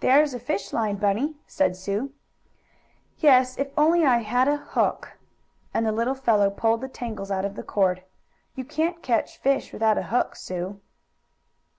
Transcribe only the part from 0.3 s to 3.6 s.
a fish line, Bunny," said Sue. "Yes,